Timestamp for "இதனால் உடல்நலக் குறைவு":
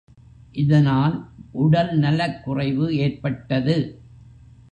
0.51-2.97